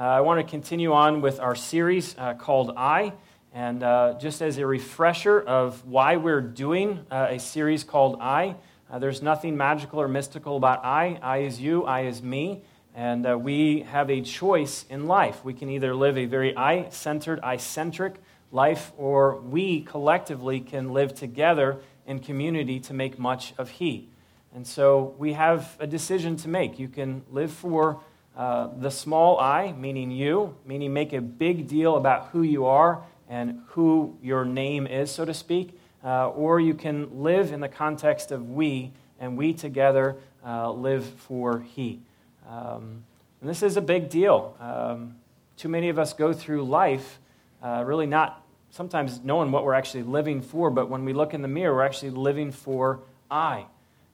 [0.00, 3.12] Uh, I want to continue on with our series uh, called I.
[3.52, 8.56] And uh, just as a refresher of why we're doing uh, a series called I,
[8.90, 11.18] uh, there's nothing magical or mystical about I.
[11.20, 12.62] I is you, I is me.
[12.94, 15.44] And uh, we have a choice in life.
[15.44, 18.14] We can either live a very I centered, I centric
[18.50, 21.76] life, or we collectively can live together
[22.06, 24.08] in community to make much of He.
[24.54, 26.78] And so we have a decision to make.
[26.78, 28.00] You can live for
[28.36, 33.02] uh, the small I, meaning you, meaning make a big deal about who you are
[33.28, 37.68] and who your name is, so to speak, uh, or you can live in the
[37.68, 42.00] context of we, and we together uh, live for He.
[42.48, 43.04] Um,
[43.40, 44.56] and this is a big deal.
[44.60, 45.16] Um,
[45.56, 47.18] too many of us go through life
[47.62, 51.42] uh, really not sometimes knowing what we're actually living for, but when we look in
[51.42, 53.00] the mirror, we're actually living for
[53.30, 53.66] I.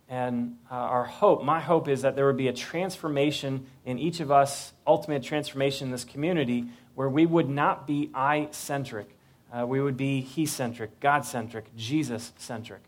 [0.09, 4.21] And uh, our hope, my hope is that there would be a transformation in each
[4.21, 9.09] of us, ultimate transformation in this community, where we would not be I centric.
[9.53, 12.83] Uh, we would be He centric, God centric, Jesus centric,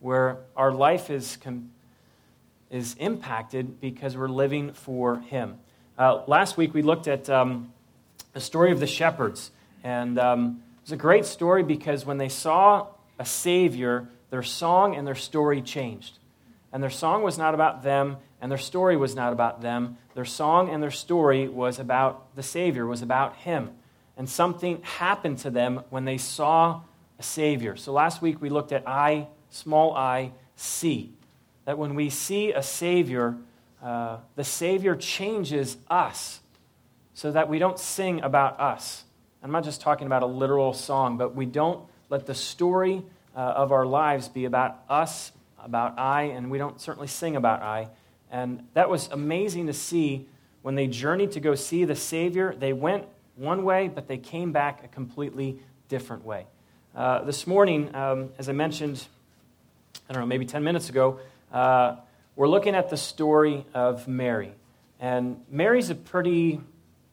[0.00, 1.70] where our life is, com-
[2.70, 5.58] is impacted because we're living for Him.
[5.96, 7.72] Uh, last week we looked at um,
[8.32, 9.52] the story of the shepherds.
[9.84, 14.96] And um, it was a great story because when they saw a Savior, their song
[14.96, 16.18] and their story changed.
[16.74, 19.96] And their song was not about them, and their story was not about them.
[20.14, 23.70] Their song and their story was about the Savior, was about Him.
[24.16, 26.80] And something happened to them when they saw
[27.16, 27.76] a Savior.
[27.76, 31.12] So last week we looked at I, small I, see.
[31.64, 33.36] That when we see a Savior,
[33.80, 36.40] uh, the Savior changes us
[37.14, 39.04] so that we don't sing about us.
[39.44, 43.04] I'm not just talking about a literal song, but we don't let the story
[43.36, 45.30] uh, of our lives be about us
[45.62, 47.88] about I, and we don't certainly sing about I.
[48.30, 50.26] And that was amazing to see
[50.62, 52.54] when they journeyed to go see the Savior.
[52.58, 53.04] They went
[53.36, 56.46] one way, but they came back a completely different way.
[56.94, 59.06] Uh, this morning, um, as I mentioned,
[60.08, 61.20] I don't know, maybe 10 minutes ago,
[61.52, 61.96] uh,
[62.36, 64.52] we're looking at the story of Mary.
[65.00, 66.60] And Mary's a pretty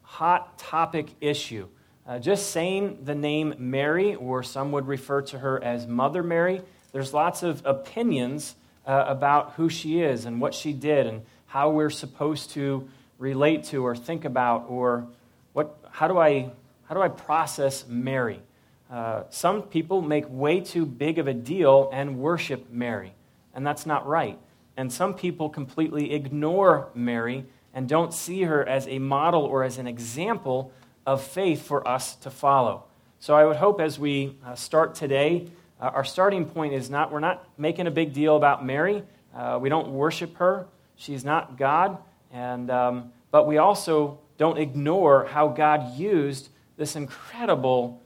[0.01, 1.67] hot topic issue.
[2.07, 6.61] Uh, just saying the name Mary, or some would refer to her as Mother Mary,
[6.91, 11.69] there's lots of opinions uh, about who she is and what she did and how
[11.69, 12.87] we're supposed to
[13.17, 15.07] relate to or think about or
[15.53, 16.51] what, how, do I,
[16.85, 18.41] how do I process Mary.
[18.89, 23.13] Uh, some people make way too big of a deal and worship Mary,
[23.53, 24.37] and that's not right.
[24.75, 29.77] And some people completely ignore Mary and don't see her as a model or as
[29.77, 30.73] an example
[31.05, 32.83] of faith for us to follow.
[33.19, 35.47] So I would hope as we uh, start today
[35.89, 39.03] our starting point is not, we're not making a big deal about Mary.
[39.35, 40.67] Uh, we don't worship her.
[40.95, 41.97] She's not God.
[42.31, 48.01] And, um, but we also don't ignore how God used this incredible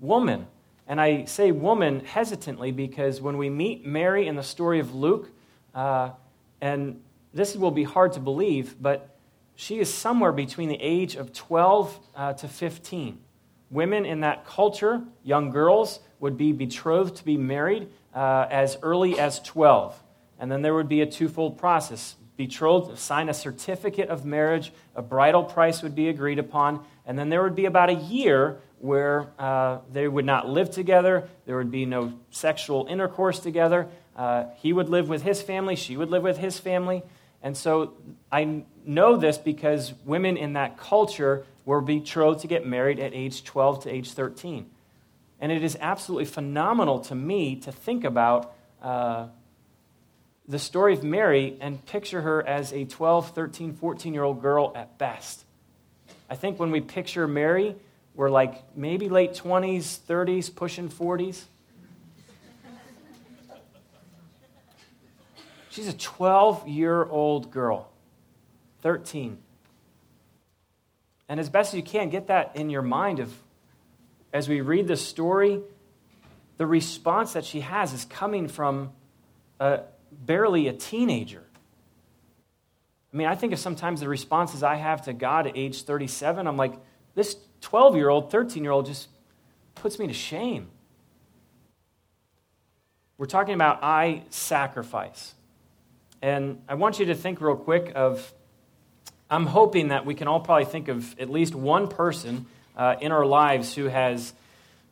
[0.00, 0.46] woman.
[0.86, 5.30] And I say woman hesitantly because when we meet Mary in the story of Luke,
[5.74, 6.10] uh,
[6.60, 7.00] and
[7.32, 9.16] this will be hard to believe, but
[9.56, 13.18] she is somewhere between the age of 12 uh, to 15.
[13.70, 19.20] Women in that culture, young girls, would be betrothed to be married uh, as early
[19.20, 20.02] as 12.
[20.38, 25.02] And then there would be a twofold process betrothed, sign a certificate of marriage, a
[25.02, 29.28] bridal price would be agreed upon, and then there would be about a year where
[29.38, 33.86] uh, they would not live together, there would be no sexual intercourse together.
[34.16, 37.02] Uh, he would live with his family, she would live with his family.
[37.42, 37.92] And so
[38.32, 43.44] I know this because women in that culture were betrothed to get married at age
[43.44, 44.70] 12 to age 13.
[45.44, 49.26] And it is absolutely phenomenal to me to think about uh,
[50.48, 54.72] the story of Mary and picture her as a 12, 13, 14 year old girl
[54.74, 55.44] at best.
[56.30, 57.76] I think when we picture Mary,
[58.14, 61.42] we're like maybe late 20s, 30s, pushing 40s.
[65.68, 67.90] She's a 12 year old girl,
[68.80, 69.36] 13.
[71.28, 73.43] And as best as you can, get that in your mind of
[74.34, 75.60] as we read the story,
[76.56, 78.90] the response that she has is coming from
[79.60, 81.44] a, barely a teenager.
[83.12, 86.48] I mean, I think of sometimes the responses I have to God at age 37,
[86.48, 86.74] I'm like,
[87.14, 89.08] this 12 year old, 13 year old just
[89.76, 90.68] puts me to shame.
[93.16, 95.34] We're talking about I sacrifice.
[96.20, 98.34] And I want you to think real quick of,
[99.30, 103.12] I'm hoping that we can all probably think of at least one person uh, in
[103.12, 104.32] our lives who has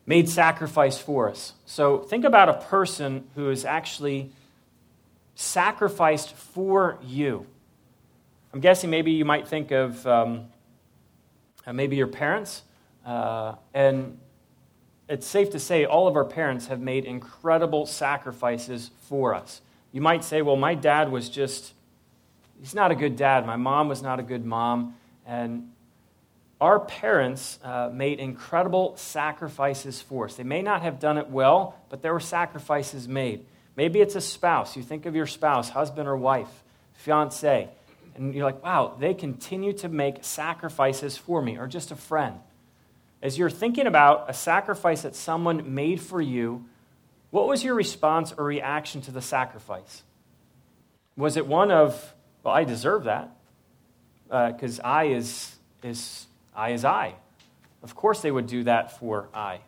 [0.06, 1.52] made sacrifice for us.
[1.66, 4.30] So think about a person who has actually
[5.34, 7.46] sacrificed for you.
[8.52, 10.46] I'm guessing maybe you might think of um,
[11.66, 12.62] uh, maybe your parents.
[13.04, 14.18] Uh, and
[15.08, 19.60] it's safe to say all of our parents have made incredible sacrifices for us.
[19.92, 21.74] You might say, well, my dad was just,
[22.60, 23.46] he's not a good dad.
[23.46, 24.94] My mom was not a good mom.
[25.26, 25.71] And
[26.62, 30.36] our parents uh, made incredible sacrifices for us.
[30.36, 33.44] They may not have done it well, but there were sacrifices made.
[33.74, 34.76] Maybe it's a spouse.
[34.76, 36.62] You think of your spouse, husband or wife,
[36.92, 37.68] fiance,
[38.14, 42.38] and you're like, wow, they continue to make sacrifices for me, or just a friend.
[43.20, 46.64] As you're thinking about a sacrifice that someone made for you,
[47.30, 50.04] what was your response or reaction to the sacrifice?
[51.16, 52.14] Was it one of,
[52.44, 53.34] well, I deserve that?
[54.28, 57.14] Because uh, I is, is I is I.
[57.82, 59.60] Of course they would do that for I.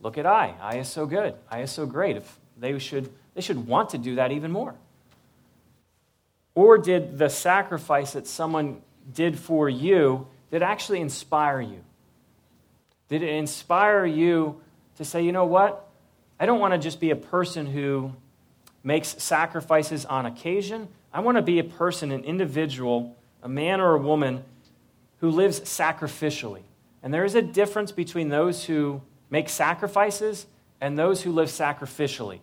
[0.00, 0.54] Look at I.
[0.60, 1.34] I is so good.
[1.50, 2.16] I is so great.
[2.16, 4.74] If they should, they should want to do that even more.
[6.54, 11.80] Or did the sacrifice that someone did for you did actually inspire you?
[13.08, 14.60] Did it inspire you
[14.96, 15.88] to say, you know what?
[16.38, 18.12] I don't want to just be a person who
[18.84, 20.88] makes sacrifices on occasion.
[21.12, 24.44] I want to be a person, an individual, a man or a woman
[25.22, 26.62] who lives sacrificially.
[27.00, 30.46] And there is a difference between those who make sacrifices
[30.80, 32.40] and those who live sacrificially.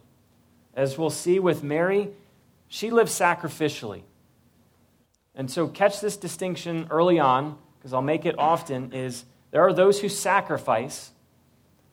[0.74, 2.10] As we'll see with Mary,
[2.70, 4.04] she lives sacrificially.
[5.36, 9.74] And so, catch this distinction early on, because I'll make it often, is there are
[9.74, 11.12] those who sacrifice,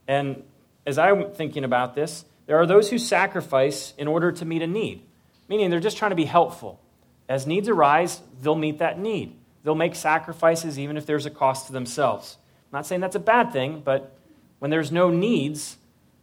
[0.06, 0.44] and
[0.86, 4.68] as I'm thinking about this, there are those who sacrifice in order to meet a
[4.68, 5.02] need,
[5.48, 6.80] meaning they're just trying to be helpful.
[7.28, 9.36] As needs arise, they'll meet that need.
[9.66, 12.36] They'll make sacrifices even if there's a cost to themselves.
[12.70, 14.16] I'm not saying that's a bad thing, but
[14.60, 15.76] when there's no needs,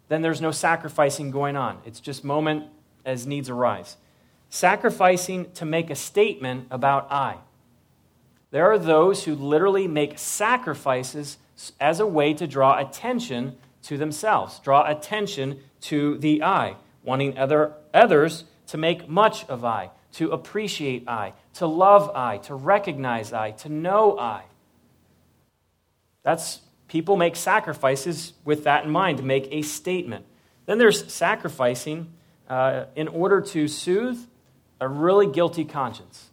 [0.07, 1.79] then there's no sacrificing going on.
[1.85, 2.67] It's just moment
[3.03, 3.97] as needs arise.
[4.49, 7.39] Sacrificing to make a statement about I.
[8.51, 11.37] There are those who literally make sacrifices
[11.81, 17.73] as a way to draw attention to themselves, draw attention to the I, wanting other,
[17.93, 23.51] others to make much of I, to appreciate I, to love I, to recognize I,
[23.51, 24.43] to know I.
[26.23, 30.25] That's people make sacrifices with that in mind to make a statement.
[30.65, 32.13] Then there's sacrificing
[32.47, 34.19] uh, in order to soothe
[34.79, 36.29] a really guilty conscience.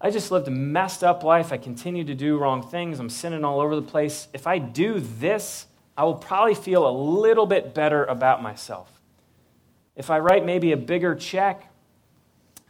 [0.00, 1.52] I just lived a messed up life.
[1.52, 3.00] I continue to do wrong things.
[3.00, 4.28] I'm sinning all over the place.
[4.32, 8.88] If I do this, I will probably feel a little bit better about myself.
[9.96, 11.67] If I write maybe a bigger check,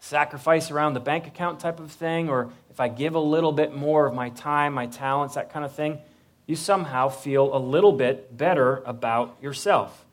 [0.00, 3.74] sacrifice around the bank account type of thing, or if I give a little bit
[3.74, 5.98] more of my time, my talents, that kind of thing,
[6.46, 10.06] you somehow feel a little bit better about yourself.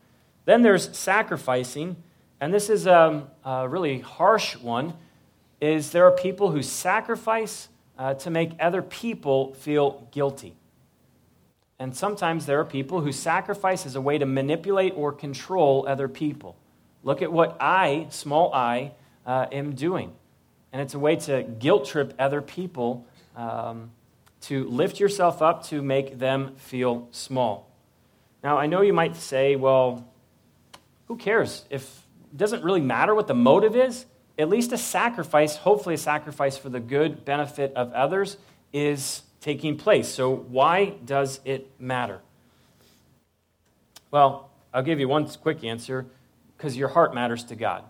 [0.44, 1.96] Then there's sacrificing,
[2.40, 4.94] and this is a, a really harsh one,
[5.60, 7.68] is there are people who sacrifice
[7.98, 10.54] uh, to make other people feel guilty.
[11.78, 16.08] And sometimes there are people who sacrifice as a way to manipulate or control other
[16.08, 16.56] people.
[17.02, 18.92] Look at what I, small i,
[19.26, 20.12] uh, am doing.
[20.72, 23.90] And it's a way to guilt trip other people, um,
[24.42, 27.68] to lift yourself up to make them feel small.
[28.42, 30.08] Now, I know you might say, well,
[31.08, 31.64] who cares?
[31.70, 31.82] If
[32.32, 34.06] it doesn't really matter what the motive is,
[34.38, 38.36] at least a sacrifice, hopefully a sacrifice for the good benefit of others,
[38.72, 40.08] is taking place.
[40.08, 42.20] So, why does it matter?
[44.10, 46.06] Well, I'll give you one quick answer
[46.56, 47.84] because your heart matters to God.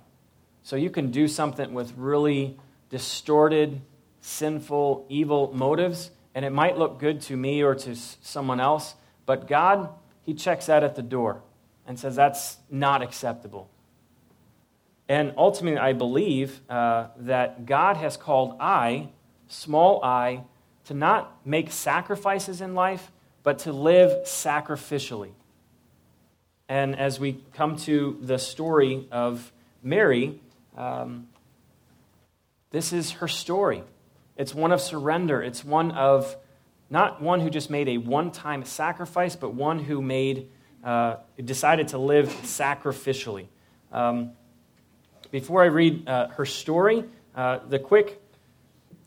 [0.67, 2.59] So, you can do something with really
[2.91, 3.83] distorted,
[4.21, 8.97] sinful, evil motives, and it might look good to me or to someone else,
[9.27, 9.91] but God,
[10.23, 11.41] He checks that at the door
[11.87, 13.71] and says that's not acceptable.
[15.09, 19.11] And ultimately, I believe uh, that God has called I,
[19.47, 20.43] small i,
[20.87, 23.13] to not make sacrifices in life,
[23.45, 25.31] but to live sacrificially.
[26.69, 30.41] And as we come to the story of Mary,
[30.77, 31.29] um,
[32.71, 33.83] this is her story.
[34.37, 35.43] It's one of surrender.
[35.43, 36.37] It's one of
[36.91, 40.51] not one who just made a one time sacrifice, but one who made,
[40.85, 43.47] uh, decided to live sacrificially.
[43.91, 44.33] Um,
[45.31, 47.05] before I read uh, her story,
[47.35, 48.21] uh, the quick,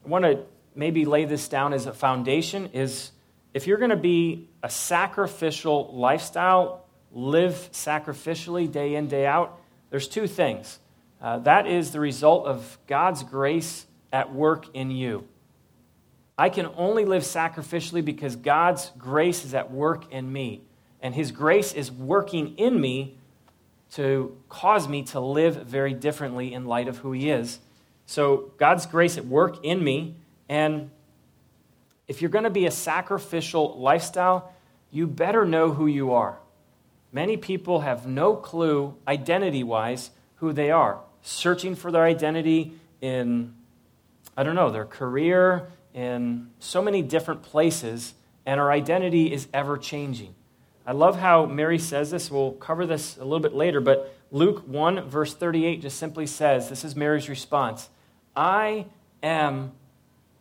[0.06, 0.44] I want to
[0.76, 3.12] maybe lay this down as a foundation is
[3.54, 9.60] if you're going to be a sacrificial lifestyle, live sacrificially day in, day out,
[9.90, 10.80] there's two things.
[11.22, 15.28] Uh, that is the result of God's grace at work in you.
[16.38, 20.62] I can only live sacrificially because God's grace is at work in me.
[21.02, 23.18] And His grace is working in me
[23.92, 27.60] to cause me to live very differently in light of who He is.
[28.06, 30.16] So, God's grace at work in me
[30.48, 30.90] and
[32.10, 34.52] if you're going to be a sacrificial lifestyle,
[34.90, 36.40] you better know who you are.
[37.12, 43.54] Many people have no clue, identity wise, who they are, searching for their identity in,
[44.36, 48.14] I don't know, their career, in so many different places,
[48.46, 50.36] and our identity is ever changing.
[50.86, 52.32] I love how Mary says this.
[52.32, 56.70] We'll cover this a little bit later, but Luke 1, verse 38 just simply says
[56.70, 57.90] this is Mary's response
[58.36, 58.86] I
[59.22, 59.74] am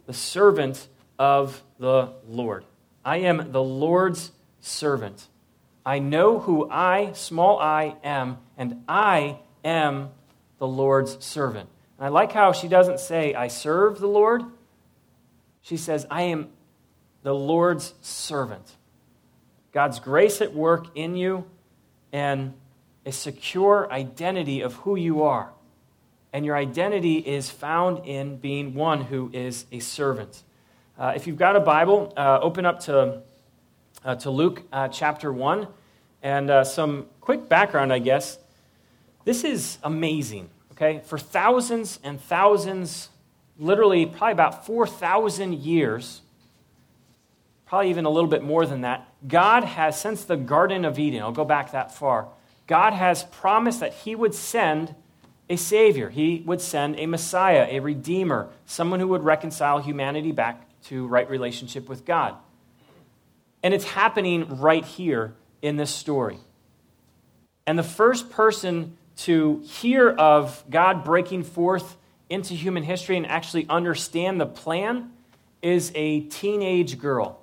[0.07, 2.65] the servant of the Lord.
[3.05, 5.29] I am the Lord's servant.
[5.85, 10.11] I know who I, small i, am, and I am
[10.59, 11.69] the Lord's servant.
[11.99, 14.43] And I like how she doesn't say, I serve the Lord.
[15.63, 16.49] She says, I am
[17.23, 18.77] the Lord's servant.
[19.73, 21.45] God's grace at work in you
[22.13, 22.55] and
[23.05, 25.53] a secure identity of who you are.
[26.33, 30.43] And your identity is found in being one who is a servant.
[30.99, 33.23] Uh, if you've got a Bible, uh, open up to,
[34.05, 35.69] uh, to Luke uh, chapter 1.
[36.23, 38.39] And uh, some quick background, I guess.
[39.29, 41.03] This is amazing, okay?
[41.05, 43.11] For thousands and thousands,
[43.59, 46.23] literally probably about 4,000 years,
[47.67, 51.21] probably even a little bit more than that, God has, since the Garden of Eden,
[51.21, 52.29] I'll go back that far,
[52.67, 54.95] God has promised that He would send
[55.51, 56.09] a Savior.
[56.09, 61.29] He would send a Messiah, a Redeemer, someone who would reconcile humanity back to right
[61.29, 62.35] relationship with God.
[63.63, 66.39] And it's happening right here in this story.
[67.67, 71.97] And the first person to hear of God breaking forth
[72.31, 75.11] into human history and actually understand the plan
[75.63, 77.41] is a teenage girl.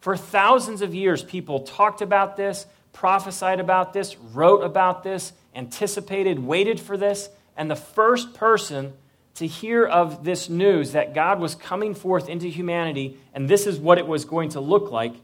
[0.00, 6.38] For thousands of years, people talked about this, prophesied about this, wrote about this, anticipated,
[6.38, 8.92] waited for this, and the first person
[9.34, 13.78] to hear of this news that God was coming forth into humanity and this is
[13.78, 15.14] what it was going to look like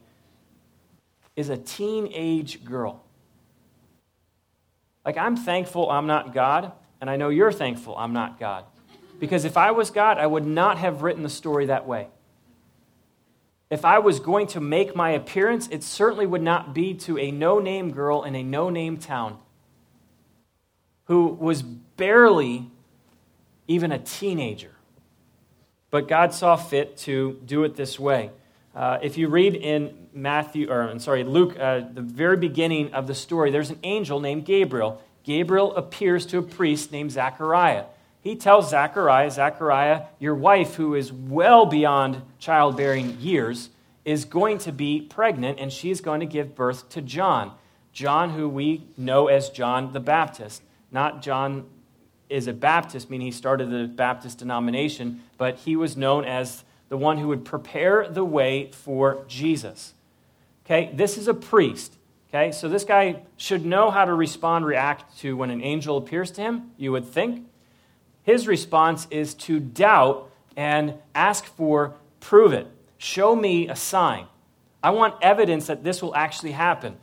[1.35, 3.04] is a teenage girl.
[5.05, 8.65] Like, I'm thankful I'm not God, and I know you're thankful I'm not God.
[9.21, 12.09] Because if I was God, I would not have written the story that way.
[13.71, 17.31] If I was going to make my appearance, it certainly would not be to a
[17.31, 19.39] no name girl in a no name town
[21.07, 22.71] who was barely
[23.67, 24.73] even a teenager.
[25.91, 28.31] But God saw fit to do it this way.
[28.75, 33.07] Uh, if you read in Matthew, or I'm sorry, Luke, uh, the very beginning of
[33.07, 35.01] the story, there's an angel named Gabriel.
[35.23, 37.85] Gabriel appears to a priest named Zechariah.
[38.21, 43.71] He tells Zechariah, Zechariah, your wife, who is well beyond childbearing years,
[44.05, 47.53] is going to be pregnant and she's going to give birth to John.
[47.93, 51.67] John, who we know as John the Baptist, not John
[52.29, 56.97] is a Baptist, meaning he started the Baptist denomination, but he was known as the
[56.97, 59.95] one who would prepare the way for Jesus.
[60.65, 61.97] Okay, this is a priest.
[62.29, 66.31] Okay, so this guy should know how to respond, react to when an angel appears
[66.33, 67.47] to him, you would think.
[68.23, 72.67] His response is to doubt and ask for prove it.
[72.99, 74.27] Show me a sign.
[74.83, 76.97] I want evidence that this will actually happen.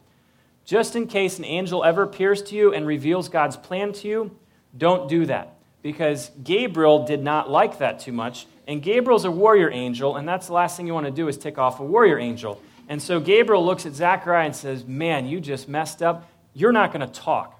[0.65, 4.38] Just in case an angel ever appears to you and reveals God's plan to you,
[4.77, 8.47] don't do that because Gabriel did not like that too much.
[8.67, 11.38] And Gabriel's a warrior angel, and that's the last thing you want to do is
[11.38, 12.61] tick off a warrior angel.
[12.88, 16.29] And so Gabriel looks at Zechariah and says, Man, you just messed up.
[16.53, 17.59] You're not going to talk.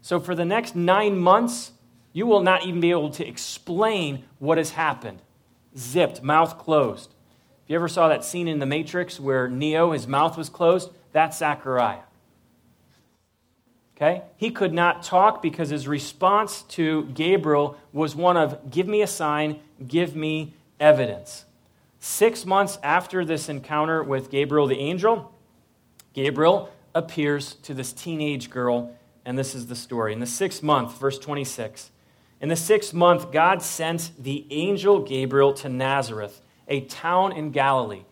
[0.00, 1.72] So for the next nine months,
[2.12, 5.20] you will not even be able to explain what has happened.
[5.76, 7.14] Zipped, mouth closed.
[7.64, 10.90] If you ever saw that scene in The Matrix where Neo, his mouth was closed,
[11.12, 12.00] that's Zechariah.
[14.02, 14.22] Okay?
[14.36, 19.06] He could not talk because his response to Gabriel was one of, Give me a
[19.06, 21.44] sign, give me evidence.
[22.00, 25.32] Six months after this encounter with Gabriel the angel,
[26.14, 28.92] Gabriel appears to this teenage girl,
[29.24, 30.12] and this is the story.
[30.12, 31.92] In the sixth month, verse 26,
[32.40, 38.02] in the sixth month, God sent the angel Gabriel to Nazareth, a town in Galilee.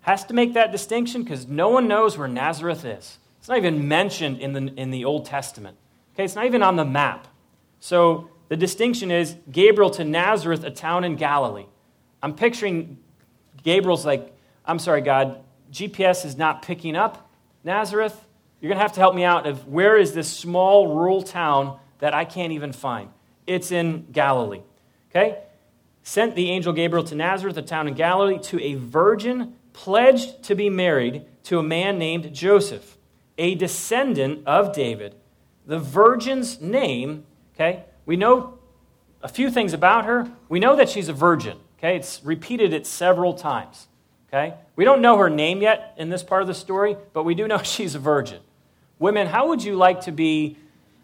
[0.00, 3.18] Has to make that distinction because no one knows where Nazareth is.
[3.44, 5.76] It's not even mentioned in the, in the Old Testament.
[6.14, 7.28] Okay, it's not even on the map.
[7.78, 11.66] So the distinction is Gabriel to Nazareth, a town in Galilee.
[12.22, 12.96] I'm picturing
[13.62, 14.34] Gabriel's like,
[14.64, 17.30] I'm sorry, God, GPS is not picking up
[17.64, 18.18] Nazareth.
[18.62, 21.78] You're going to have to help me out of where is this small rural town
[21.98, 23.10] that I can't even find?
[23.46, 24.62] It's in Galilee.
[25.10, 25.38] Okay?
[26.02, 30.54] Sent the angel Gabriel to Nazareth, a town in Galilee, to a virgin pledged to
[30.54, 32.96] be married to a man named Joseph
[33.38, 35.14] a descendant of David.
[35.66, 37.24] The virgin's name,
[37.54, 38.58] okay, we know
[39.22, 40.30] a few things about her.
[40.48, 43.88] We know that she's a virgin, Okay, it's repeated it several times.
[44.28, 44.54] Okay?
[44.74, 47.46] We don't know her name yet in this part of the story, but we do
[47.46, 48.40] know she's a virgin.
[48.98, 50.56] Women, how would you like to be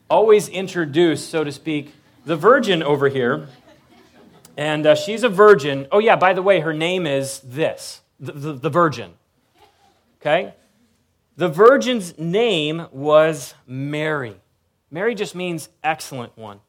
[0.08, 1.92] always introduced, so to speak,
[2.24, 3.48] the virgin over here?
[4.56, 5.86] And uh, she's a virgin.
[5.92, 9.12] Oh, yeah, by the way, her name is this the, the, the virgin.
[10.20, 10.54] Okay?
[11.40, 14.36] The virgin's name was Mary.
[14.90, 16.60] Mary just means excellent one.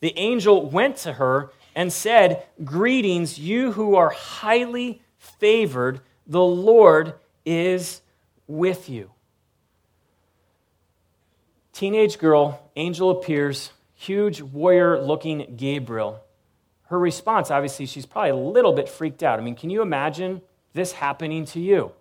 [0.00, 7.14] The angel went to her and said, Greetings, you who are highly favored, the Lord
[7.46, 8.00] is
[8.48, 9.12] with you.
[11.72, 16.24] Teenage girl, angel appears, huge warrior looking Gabriel.
[16.86, 19.38] Her response, obviously, she's probably a little bit freaked out.
[19.38, 21.92] I mean, can you imagine this happening to you?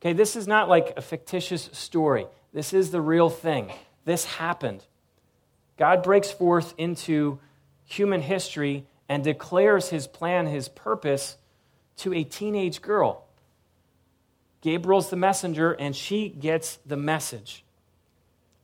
[0.00, 2.26] Okay, this is not like a fictitious story.
[2.52, 3.72] This is the real thing.
[4.04, 4.84] This happened.
[5.76, 7.38] God breaks forth into
[7.84, 11.36] human history and declares his plan, his purpose
[11.98, 13.24] to a teenage girl.
[14.60, 17.64] Gabriel's the messenger, and she gets the message.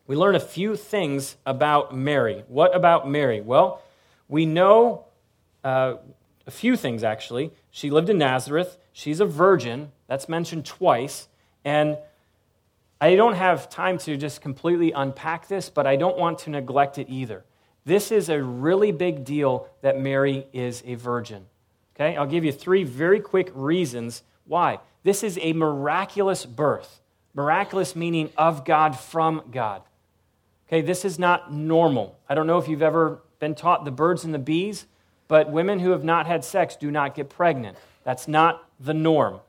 [0.07, 2.45] We learn a few things about Mary.
[2.49, 3.41] What about Mary?
[3.41, 3.83] Well,
[4.29, 5.05] we know
[5.63, 5.95] uh,
[6.47, 7.53] a few things actually.
[7.71, 11.27] She lived in Nazareth, she's a virgin, that's mentioned twice,
[11.65, 11.97] and
[13.01, 16.99] I don't have time to just completely unpack this, but I don't want to neglect
[16.99, 17.45] it either.
[17.87, 21.47] This is a really big deal that Mary is a virgin.
[21.97, 22.15] Okay?
[22.15, 24.81] I'll give you three very quick reasons why.
[25.03, 27.01] This is a miraculous birth.
[27.33, 29.81] Miraculous meaning of God from God.
[30.69, 32.19] Okay, this is not normal.
[32.29, 34.85] I don't know if you've ever been taught the birds and the bees,
[35.27, 37.79] but women who have not had sex do not get pregnant.
[38.05, 39.41] That's not the norm.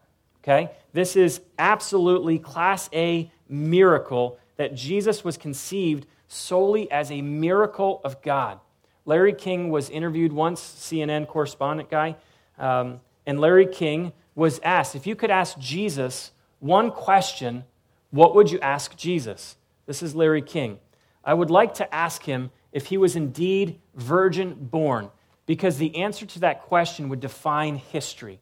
[0.44, 0.72] Okay?
[0.92, 8.22] This is absolutely class A miracle that Jesus was conceived solely as a miracle of
[8.22, 8.60] God.
[9.06, 12.16] Larry King was interviewed once, CNN correspondent guy,
[12.58, 17.66] um, and Larry King was asked if you could ask Jesus one question,
[18.12, 19.58] what would you ask Jesus?
[19.86, 20.80] This is Larry King.
[21.24, 25.10] I would like to ask him if he was indeed virgin born,
[25.46, 28.40] because the answer to that question would define history.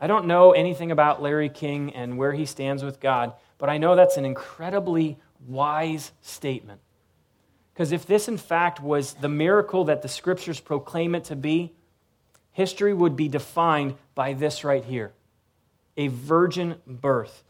[0.00, 3.78] I don't know anything about Larry King and where he stands with God, but I
[3.78, 6.80] know that's an incredibly wise statement.
[7.72, 11.72] Because if this, in fact, was the miracle that the scriptures proclaim it to be,
[12.52, 15.12] history would be defined by this right here
[15.96, 17.42] a virgin birth.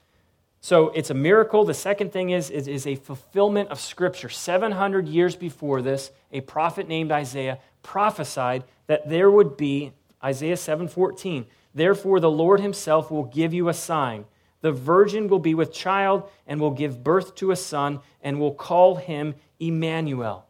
[0.60, 1.64] So it's a miracle.
[1.64, 4.28] The second thing is, is, is, a fulfillment of Scripture.
[4.28, 9.92] 700 years before this, a prophet named Isaiah prophesied that there would be,
[10.24, 11.44] Isaiah 7:14,
[11.78, 14.24] therefore the Lord himself will give you a sign.
[14.60, 18.54] The virgin will be with child and will give birth to a son and will
[18.54, 20.46] call him Emmanuel.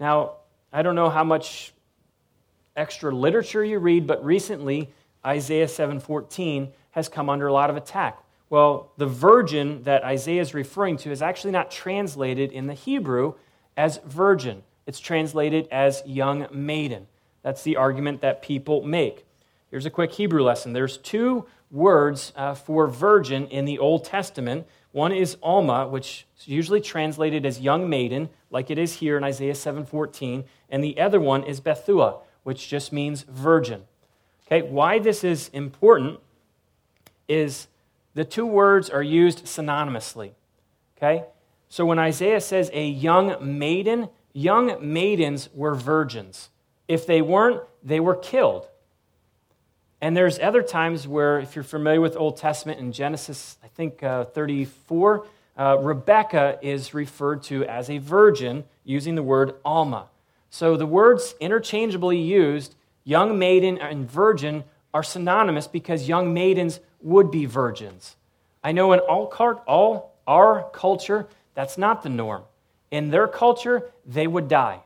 [0.00, 0.32] Now,
[0.72, 1.72] I don't know how much
[2.76, 4.90] extra literature you read, but recently
[5.24, 8.22] Isaiah 7:14 has come under a lot of attack.
[8.50, 13.34] Well, the virgin that Isaiah is referring to is actually not translated in the Hebrew
[13.76, 14.62] as virgin.
[14.86, 17.08] It's translated as young maiden.
[17.42, 19.26] That's the argument that people make.
[19.70, 20.72] Here's a quick Hebrew lesson.
[20.72, 24.66] There's two words uh, for virgin in the Old Testament.
[24.92, 29.24] One is Alma, which is usually translated as young maiden, like it is here in
[29.24, 33.84] Isaiah 7:14, and the other one is Bethulah, which just means virgin.
[34.46, 36.20] Okay, why this is important
[37.28, 37.68] is
[38.14, 40.32] the two words are used synonymously.
[40.96, 41.24] Okay?
[41.68, 46.48] So when Isaiah says a young maiden, young maidens were virgins.
[46.88, 48.68] If they weren't, they were killed.
[50.00, 54.02] And there's other times where, if you're familiar with Old Testament in Genesis, I think
[54.02, 60.06] uh, 34, uh, Rebecca is referred to as a virgin using the word Alma.
[60.50, 67.30] So the words interchangeably used, young maiden and virgin, are synonymous because young maidens would
[67.30, 68.16] be virgins.
[68.62, 69.32] I know in all,
[69.66, 72.42] all our culture, that's not the norm.
[72.90, 74.80] In their culture, they would die.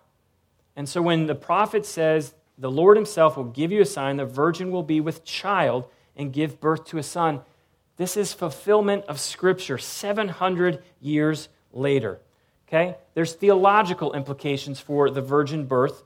[0.75, 4.19] And so when the prophet says the Lord himself will give you a sign.
[4.19, 5.85] The virgin will be with child
[6.17, 7.41] and give birth to a son.
[7.97, 12.21] This is fulfillment of Scripture 700 years later.
[12.69, 12.95] Okay?
[13.15, 16.05] There's theological implications for the virgin birth.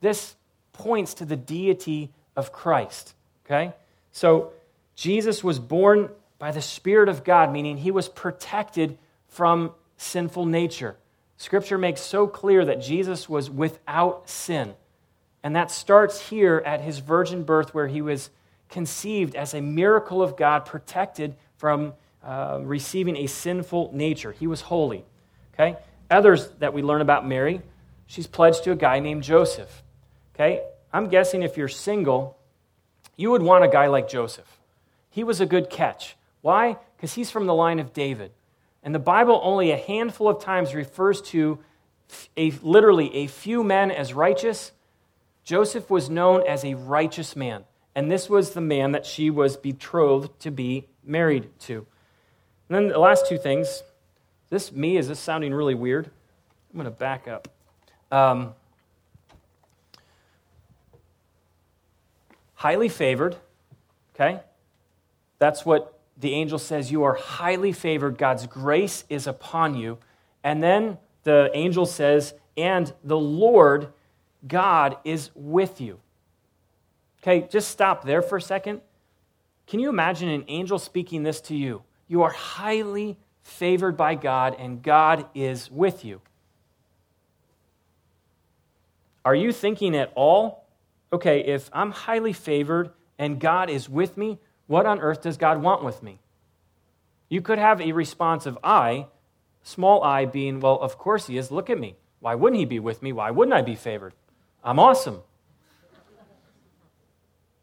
[0.00, 0.34] This
[0.72, 3.12] points to the deity of Christ.
[3.44, 3.74] Okay?
[4.12, 4.52] So,
[4.94, 6.08] Jesus was born
[6.38, 8.96] by the Spirit of God, meaning he was protected
[9.28, 10.96] from sinful nature.
[11.36, 14.72] Scripture makes so clear that Jesus was without sin.
[15.46, 18.30] And that starts here at his virgin birth, where he was
[18.68, 21.92] conceived as a miracle of God, protected from
[22.24, 24.32] uh, receiving a sinful nature.
[24.32, 25.04] He was holy.
[25.54, 25.76] Okay?
[26.10, 27.62] Others that we learn about Mary,
[28.08, 29.84] she's pledged to a guy named Joseph.
[30.34, 30.64] Okay?
[30.92, 32.36] I'm guessing if you're single,
[33.16, 34.58] you would want a guy like Joseph.
[35.10, 36.16] He was a good catch.
[36.40, 36.76] Why?
[36.96, 38.32] Because he's from the line of David.
[38.82, 41.60] And the Bible only a handful of times refers to
[42.36, 44.72] a, literally a few men as righteous.
[45.46, 47.64] Joseph was known as a righteous man.
[47.94, 51.86] And this was the man that she was betrothed to be married to.
[52.68, 53.84] And then the last two things.
[54.50, 54.96] This me?
[54.96, 56.10] Is this sounding really weird?
[56.70, 57.48] I'm going to back up.
[58.10, 58.54] Um,
[62.54, 63.36] highly favored,
[64.14, 64.40] okay?
[65.38, 66.90] That's what the angel says.
[66.90, 68.18] You are highly favored.
[68.18, 69.98] God's grace is upon you.
[70.42, 73.92] And then the angel says, and the Lord
[74.46, 75.98] God is with you.
[77.22, 78.80] Okay, just stop there for a second.
[79.66, 81.82] Can you imagine an angel speaking this to you?
[82.08, 86.20] You are highly favored by God, and God is with you.
[89.24, 90.64] Are you thinking at all,
[91.12, 95.60] okay, if I'm highly favored and God is with me, what on earth does God
[95.60, 96.20] want with me?
[97.28, 99.06] You could have a response of I,
[99.64, 101.50] small i being, well, of course he is.
[101.50, 101.96] Look at me.
[102.20, 103.12] Why wouldn't he be with me?
[103.12, 104.14] Why wouldn't I be favored?
[104.66, 105.20] I'm awesome.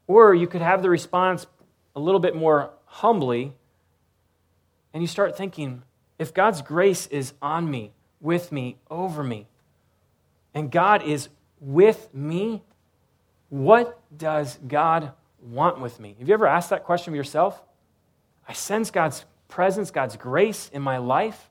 [0.07, 1.45] Or you could have the response
[1.95, 3.53] a little bit more humbly,
[4.93, 5.83] and you start thinking,
[6.17, 9.47] if God's grace is on me, with me, over me,
[10.53, 11.27] and God is
[11.59, 12.61] with me,
[13.49, 15.11] what does God
[15.41, 16.15] want with me?
[16.19, 17.61] Have you ever asked that question of yourself?
[18.47, 21.49] I sense God's presence, God's grace in my life.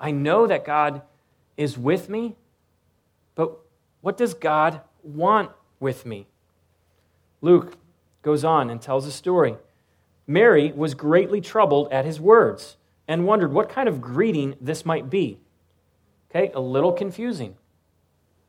[0.00, 1.02] I know that God
[1.58, 2.36] is with me,
[3.34, 3.58] but
[4.02, 6.26] what does God want with me?
[7.40, 7.78] Luke
[8.20, 9.56] goes on and tells a story.
[10.26, 12.76] Mary was greatly troubled at his words
[13.08, 15.38] and wondered what kind of greeting this might be.
[16.30, 17.56] Okay, a little confusing.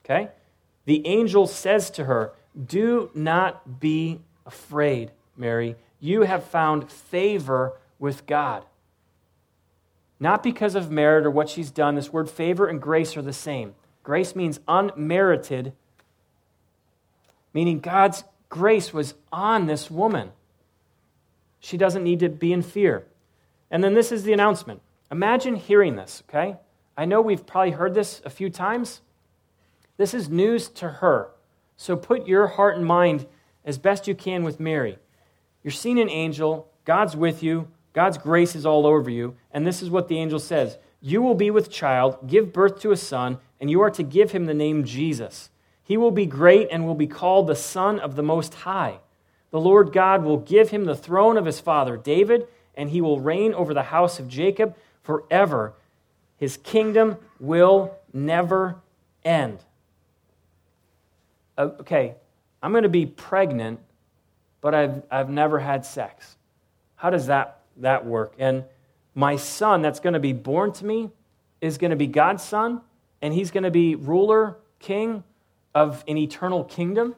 [0.05, 0.29] Okay?
[0.85, 2.33] The angel says to her,
[2.67, 5.75] Do not be afraid, Mary.
[5.99, 8.65] You have found favor with God.
[10.19, 11.95] Not because of merit or what she's done.
[11.95, 13.75] This word favor and grace are the same.
[14.03, 15.73] Grace means unmerited,
[17.53, 20.31] meaning God's grace was on this woman.
[21.59, 23.05] She doesn't need to be in fear.
[23.71, 24.81] And then this is the announcement.
[25.09, 26.57] Imagine hearing this, okay?
[26.97, 29.01] I know we've probably heard this a few times.
[29.97, 31.29] This is news to her.
[31.77, 33.25] So put your heart and mind
[33.65, 34.97] as best you can with Mary.
[35.63, 39.81] You're seeing an angel, God's with you, God's grace is all over you, and this
[39.81, 43.37] is what the angel says You will be with child, give birth to a son,
[43.63, 45.49] and you are to give him the name Jesus.
[45.85, 48.97] He will be great and will be called the Son of the Most High.
[49.51, 52.45] The Lord God will give him the throne of his father David,
[52.75, 55.75] and he will reign over the house of Jacob forever.
[56.35, 58.81] His kingdom will never
[59.23, 59.59] end.
[61.57, 62.15] Okay,
[62.61, 63.79] I'm going to be pregnant,
[64.59, 66.35] but I've, I've never had sex.
[66.97, 68.33] How does that, that work?
[68.37, 68.65] And
[69.15, 71.11] my son that's going to be born to me
[71.61, 72.81] is going to be God's son,
[73.23, 75.23] and he's going to be ruler, king
[75.73, 77.15] of an eternal kingdom?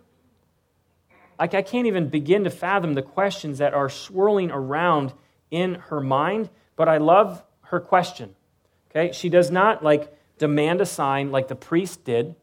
[1.37, 5.13] Like, I can't even begin to fathom the questions that are swirling around
[5.49, 8.35] in her mind, but I love her question.
[8.91, 9.11] Okay?
[9.13, 12.35] She does not like demand a sign like the priest did.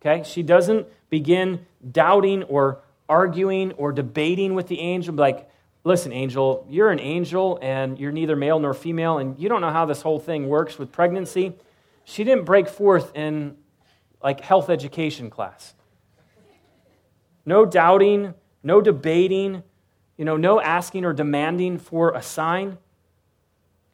[0.00, 0.24] Okay?
[0.24, 5.48] She doesn't begin doubting or arguing or debating with the angel, like,
[5.84, 9.70] listen, angel, you're an angel and you're neither male nor female, and you don't know
[9.70, 11.54] how this whole thing works with pregnancy.
[12.08, 13.54] She didn't break forth in
[14.22, 15.74] like health education class.
[17.44, 19.62] No doubting, no debating,
[20.16, 22.78] you know, no asking or demanding for a sign.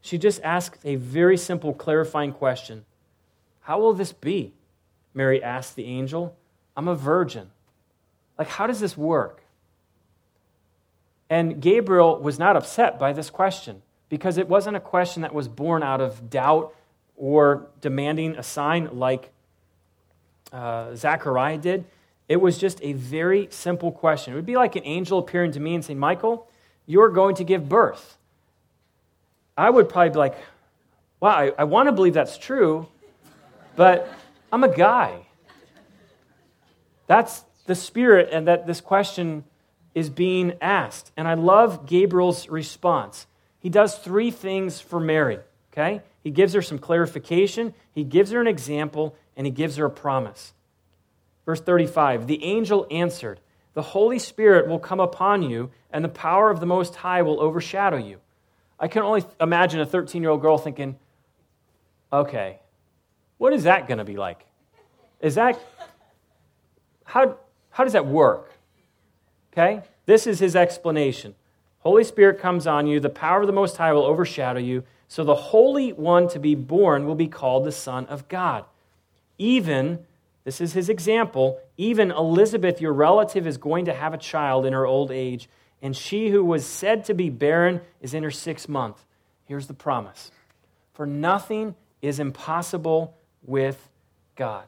[0.01, 2.85] She just asked a very simple clarifying question
[3.63, 4.55] How will this be?
[5.13, 6.37] Mary asked the angel.
[6.77, 7.51] I'm a virgin.
[8.39, 9.43] Like, how does this work?
[11.29, 15.49] And Gabriel was not upset by this question because it wasn't a question that was
[15.49, 16.73] born out of doubt
[17.17, 19.31] or demanding a sign like
[20.53, 21.85] uh, Zechariah did.
[22.29, 24.33] It was just a very simple question.
[24.33, 26.49] It would be like an angel appearing to me and saying, Michael,
[26.87, 28.17] you're going to give birth.
[29.57, 30.37] I would probably be like,
[31.21, 32.89] wow, I, I want to believe that's true,
[33.77, 34.13] but
[34.53, 35.27] I'm a guy.
[37.07, 39.45] That's the spirit, and that this question
[39.95, 41.13] is being asked.
[41.17, 43.27] And I love Gabriel's response.
[43.59, 45.39] He does three things for Mary,
[45.73, 46.03] okay?
[46.25, 49.91] He gives her some clarification, he gives her an example, and he gives her a
[49.91, 50.55] promise.
[51.45, 53.41] Verse 35 The angel answered,
[53.75, 57.41] The Holy Spirit will come upon you, and the power of the Most High will
[57.41, 58.21] overshadow you.
[58.81, 60.99] I can only imagine a 13 year old girl thinking,
[62.13, 62.59] okay,
[63.37, 64.47] what is that going to be like?
[65.21, 65.61] Is that,
[67.05, 67.37] how,
[67.71, 68.51] how does that work?
[69.53, 69.83] Okay?
[70.07, 71.35] This is his explanation.
[71.85, 75.23] Holy Spirit comes on you, the power of the Most High will overshadow you, so
[75.23, 78.65] the Holy One to be born will be called the Son of God.
[79.37, 79.99] Even,
[80.45, 84.73] this is his example, even Elizabeth, your relative, is going to have a child in
[84.73, 85.49] her old age,
[85.83, 89.05] and she who was said to be barren is in her sixth month.
[89.45, 90.31] Here's the promise
[90.95, 93.91] For nothing is impossible with
[94.37, 94.67] God.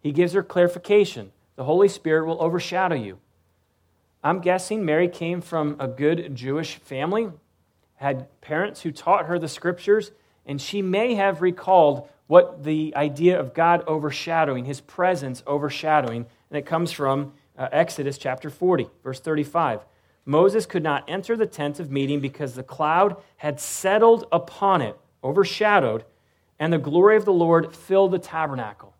[0.00, 1.30] He gives her clarification.
[1.54, 3.18] The Holy Spirit will overshadow you.
[4.22, 7.28] I'm guessing Mary came from a good Jewish family,
[7.96, 10.10] had parents who taught her the scriptures,
[10.44, 16.58] and she may have recalled what the idea of God overshadowing, his presence overshadowing, and
[16.58, 19.80] it comes from uh, Exodus chapter 40, verse 35.
[20.24, 24.96] Moses could not enter the tent of meeting because the cloud had settled upon it,
[25.24, 26.04] overshadowed,
[26.58, 28.94] and the glory of the Lord filled the tabernacle.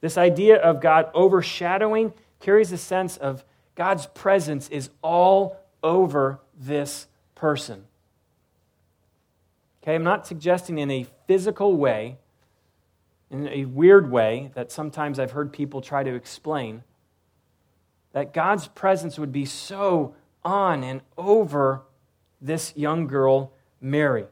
[0.00, 3.44] This idea of God overshadowing carries a sense of
[3.80, 7.86] God's presence is all over this person.
[9.82, 12.18] Okay, I'm not suggesting in a physical way,
[13.30, 16.82] in a weird way that sometimes I've heard people try to explain,
[18.12, 20.14] that God's presence would be so
[20.44, 21.80] on and over
[22.38, 24.26] this young girl, Mary.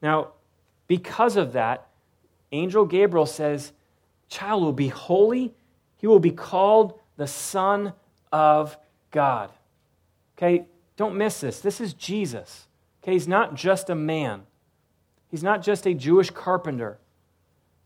[0.00, 0.28] Now,
[0.86, 1.88] because of that,
[2.52, 3.74] Angel Gabriel says,
[4.30, 5.52] Child will be holy,
[5.98, 7.92] he will be called the Son
[8.36, 8.76] of
[9.12, 9.50] God.
[10.36, 10.66] Okay,
[10.98, 11.60] don't miss this.
[11.60, 12.68] This is Jesus.
[13.02, 14.42] Okay, he's not just a man,
[15.30, 16.98] he's not just a Jewish carpenter.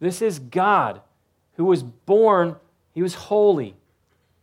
[0.00, 1.02] This is God
[1.54, 2.56] who was born,
[2.92, 3.76] he was holy,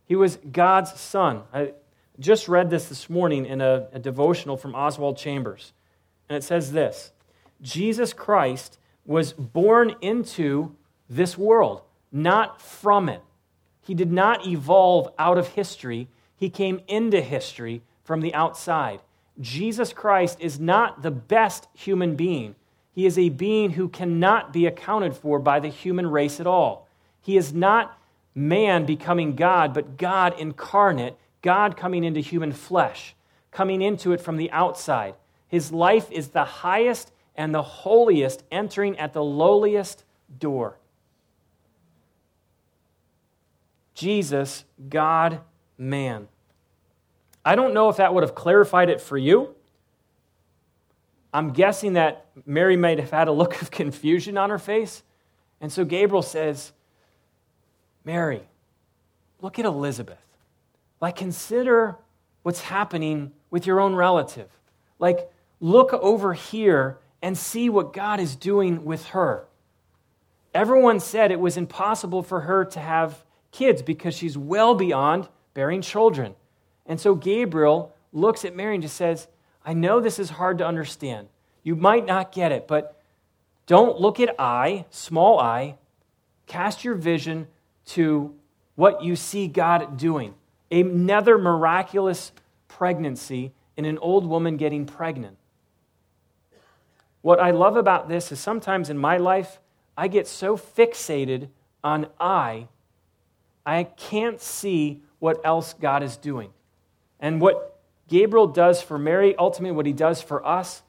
[0.05, 1.41] he was God's son.
[1.53, 1.73] I
[2.19, 5.73] just read this this morning in a, a devotional from Oswald Chambers,
[6.29, 7.11] and it says this
[7.61, 10.73] Jesus Christ was born into
[11.09, 11.81] this world,
[12.13, 13.21] not from it.
[13.87, 18.99] He did not evolve out of history, he came into history from the outside.
[19.39, 22.55] Jesus Christ is not the best human being.
[22.91, 26.89] He is a being who cannot be accounted for by the human race at all.
[27.21, 27.97] He is not
[28.35, 33.15] man becoming God, but God incarnate, God coming into human flesh,
[33.51, 35.15] coming into it from the outside.
[35.47, 40.03] His life is the highest and the holiest, entering at the lowliest
[40.39, 40.77] door.
[43.97, 45.41] Jesus, God,
[45.75, 46.27] man.
[47.43, 49.55] I don't know if that would have clarified it for you.
[51.33, 55.01] I'm guessing that Mary might have had a look of confusion on her face.
[55.59, 56.73] And so Gabriel says,
[58.05, 58.43] Mary,
[59.41, 60.21] look at Elizabeth.
[61.01, 61.95] Like, consider
[62.43, 64.49] what's happening with your own relative.
[64.99, 65.27] Like,
[65.59, 69.47] look over here and see what God is doing with her.
[70.53, 75.81] Everyone said it was impossible for her to have kids because she's well beyond bearing
[75.81, 76.35] children.
[76.85, 79.27] And so Gabriel looks at Mary and just says,
[79.65, 81.27] I know this is hard to understand.
[81.63, 83.01] You might not get it, but
[83.65, 85.75] don't look at I, small i.
[86.45, 87.47] Cast your vision
[87.87, 88.33] to
[88.75, 90.33] what you see God doing.
[90.71, 92.31] Another miraculous
[92.67, 95.37] pregnancy in an old woman getting pregnant.
[97.21, 99.59] What I love about this is sometimes in my life,
[99.97, 101.49] I get so fixated
[101.83, 102.67] on I
[103.67, 106.51] I can't see what else God is doing.
[107.19, 110.83] And what Gabriel does for Mary, ultimately, what he does for us,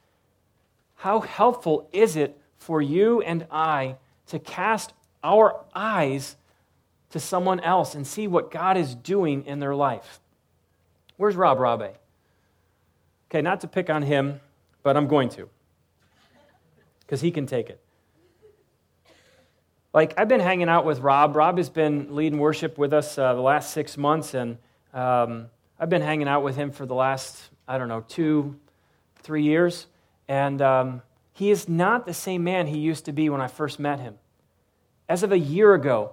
[0.95, 3.97] how helpful is it for you and I
[4.29, 4.93] to cast
[5.25, 6.37] our eyes
[7.11, 10.21] to someone else and see what God is doing in their life?
[11.17, 11.95] Where's Rob Rabe?
[13.29, 14.41] Okay, not to pick on him,
[14.85, 15.49] but I'm going to,
[17.01, 17.81] because he can take it.
[19.99, 21.35] Like, I've been hanging out with Rob.
[21.35, 24.57] Rob has been leading worship with us uh, the last six months, and
[24.95, 28.57] um, I've been hanging out with him for the last, I don't know, two,
[29.23, 29.89] three years.
[30.29, 33.81] And um, he is not the same man he used to be when I first
[33.81, 34.15] met him.
[35.09, 36.13] As of a year ago,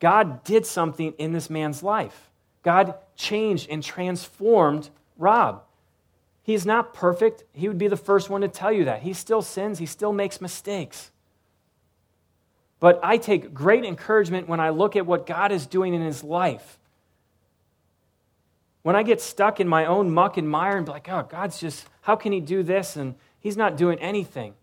[0.00, 2.30] God did something in this man's life.
[2.64, 5.62] God changed and transformed Rob.
[6.42, 7.44] He is not perfect.
[7.52, 9.02] He would be the first one to tell you that.
[9.02, 11.12] He still sins, he still makes mistakes.
[12.80, 16.24] But I take great encouragement when I look at what God is doing in his
[16.24, 16.78] life.
[18.82, 21.60] When I get stuck in my own muck and mire and be like, oh, God's
[21.60, 22.96] just, how can he do this?
[22.96, 24.54] And he's not doing anything.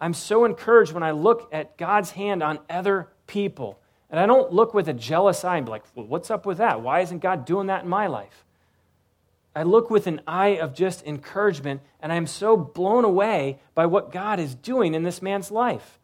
[0.00, 3.78] I'm so encouraged when I look at God's hand on other people.
[4.10, 6.58] And I don't look with a jealous eye and be like, well, what's up with
[6.58, 6.82] that?
[6.82, 8.44] Why isn't God doing that in my life?
[9.56, 14.10] I look with an eye of just encouragement, and I'm so blown away by what
[14.10, 16.00] God is doing in this man's life.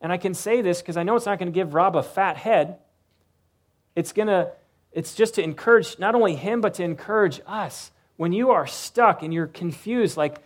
[0.00, 2.02] And I can say this because I know it's not going to give Rob a
[2.02, 2.78] fat head.
[3.94, 4.52] It's going to
[4.92, 7.92] it's just to encourage not only him, but to encourage us.
[8.16, 10.38] When you are stuck and you're confused, like,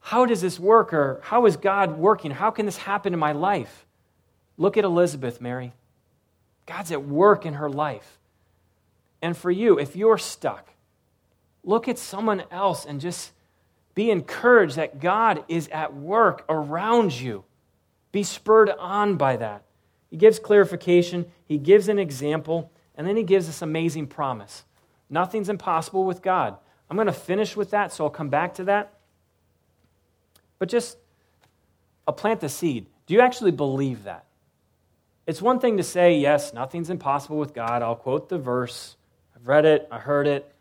[0.00, 0.92] how does this work?
[0.92, 2.30] Or how is God working?
[2.30, 3.86] How can this happen in my life?
[4.58, 5.72] Look at Elizabeth, Mary.
[6.66, 8.18] God's at work in her life.
[9.20, 10.68] And for you, if you're stuck,
[11.64, 13.32] look at someone else and just
[13.94, 17.44] be encouraged that God is at work around you.
[18.12, 19.64] Be spurred on by that.
[20.10, 24.64] He gives clarification, he gives an example, and then he gives this amazing promise.
[25.08, 26.56] Nothing's impossible with God.
[26.90, 28.92] I'm going to finish with that, so I'll come back to that.
[30.58, 30.98] But just,
[32.06, 32.86] I'll plant the seed.
[33.06, 34.26] Do you actually believe that?
[35.26, 37.82] It's one thing to say, yes, nothing's impossible with God.
[37.82, 38.96] I'll quote the verse.
[39.34, 40.52] I've read it, I heard it.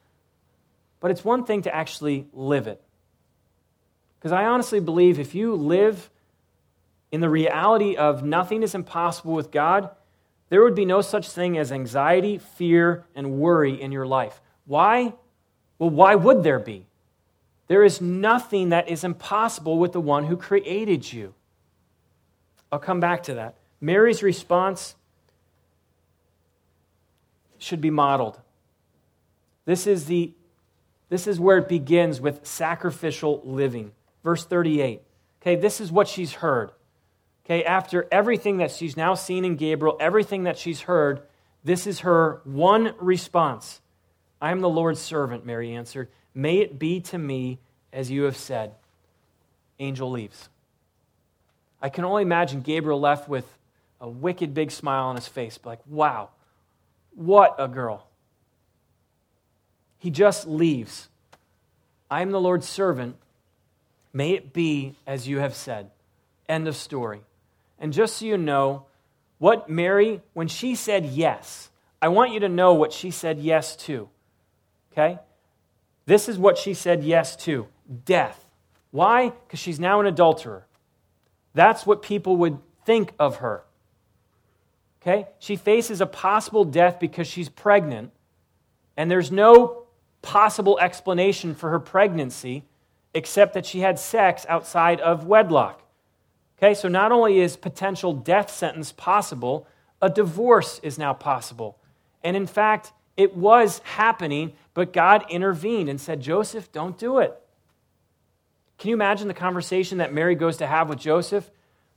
[1.01, 2.81] But it's one thing to actually live it.
[4.17, 6.09] Because I honestly believe if you live
[7.11, 9.89] in the reality of nothing is impossible with God,
[10.49, 14.41] there would be no such thing as anxiety, fear, and worry in your life.
[14.65, 15.13] Why?
[15.79, 16.85] Well, why would there be?
[17.67, 21.33] There is nothing that is impossible with the one who created you.
[22.71, 23.55] I'll come back to that.
[23.79, 24.95] Mary's response
[27.57, 28.39] should be modeled.
[29.65, 30.33] This is, the,
[31.09, 33.91] this is where it begins with sacrificial living.
[34.23, 35.01] Verse 38.
[35.41, 36.71] Okay, this is what she's heard.
[37.51, 41.21] Okay, after everything that she's now seen in Gabriel, everything that she's heard,
[41.65, 43.81] this is her one response.
[44.41, 46.07] I am the Lord's servant, Mary answered.
[46.33, 47.59] May it be to me
[47.91, 48.71] as you have said.
[49.79, 50.47] Angel leaves.
[51.81, 53.57] I can only imagine Gabriel left with
[53.99, 56.29] a wicked big smile on his face, like, wow,
[57.15, 58.07] what a girl.
[59.99, 61.09] He just leaves.
[62.09, 63.17] I am the Lord's servant.
[64.13, 65.91] May it be as you have said.
[66.47, 67.23] End of story.
[67.81, 68.85] And just so you know,
[69.39, 73.75] what Mary, when she said yes, I want you to know what she said yes
[73.77, 74.07] to.
[74.91, 75.17] Okay?
[76.05, 77.67] This is what she said yes to
[78.05, 78.47] death.
[78.91, 79.29] Why?
[79.29, 80.67] Because she's now an adulterer.
[81.55, 83.63] That's what people would think of her.
[85.01, 85.27] Okay?
[85.39, 88.11] She faces a possible death because she's pregnant,
[88.95, 89.85] and there's no
[90.21, 92.63] possible explanation for her pregnancy
[93.15, 95.80] except that she had sex outside of wedlock.
[96.61, 99.67] Okay, so not only is potential death sentence possible,
[99.99, 101.79] a divorce is now possible.
[102.23, 107.35] And in fact, it was happening, but God intervened and said, Joseph, don't do it.
[108.77, 111.49] Can you imagine the conversation that Mary goes to have with Joseph?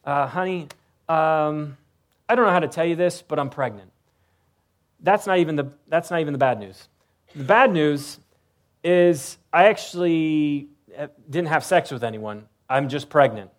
[0.04, 0.68] Uh, honey,
[1.08, 1.76] um,
[2.28, 3.90] I don't know how to tell you this, but I'm pregnant.
[5.00, 6.88] That's not even the, that's not even the bad news.
[7.34, 8.18] The bad news
[8.82, 12.46] is I actually uh, didn't have sex with anyone.
[12.68, 13.50] I'm just pregnant.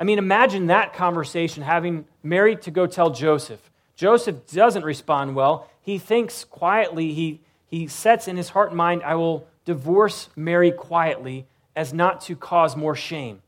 [0.00, 3.70] I mean, imagine that conversation having Mary to go tell Joseph.
[3.96, 5.68] Joseph doesn't respond well.
[5.82, 10.72] He thinks quietly, he, he sets in his heart and mind, I will divorce Mary
[10.72, 13.42] quietly as not to cause more shame.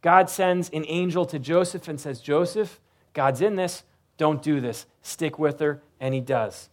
[0.00, 2.80] God sends an angel to Joseph and says, Joseph,
[3.12, 3.82] God's in this.
[4.16, 4.86] Don't do this.
[5.02, 5.82] Stick with her.
[6.00, 6.70] And he does.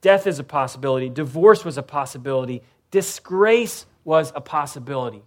[0.00, 1.10] Death is a possibility.
[1.10, 2.62] Divorce was a possibility.
[2.90, 5.22] Disgrace was a possibility.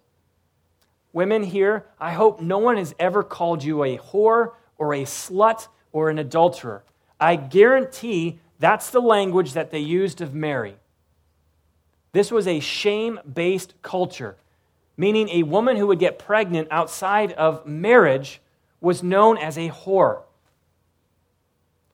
[1.15, 5.67] Women here, I hope no one has ever called you a whore or a slut
[5.91, 6.83] or an adulterer.
[7.19, 10.75] I guarantee that's the language that they used of Mary.
[12.11, 14.37] This was a shame based culture
[14.97, 18.41] meaning a woman who would get pregnant outside of marriage
[18.79, 20.21] was known as a whore.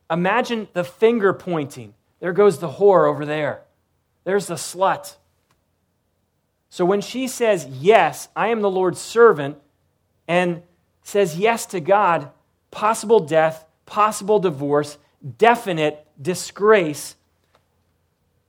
[0.09, 1.93] Imagine the finger pointing.
[2.19, 3.61] There goes the whore over there.
[4.23, 5.15] There's the slut.
[6.71, 9.57] So when she says, Yes, I am the Lord's servant,
[10.25, 10.63] and
[11.03, 12.31] says yes to God,
[12.71, 14.97] possible death, possible divorce,
[15.37, 17.15] definite disgrace,